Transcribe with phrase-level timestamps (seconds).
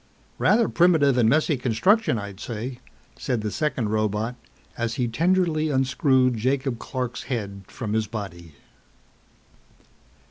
[0.39, 2.79] "Rather primitive and messy construction, I'd say,"
[3.19, 4.35] said the second robot
[4.75, 8.55] as he tenderly unscrewed Jacob Clark's head from his body.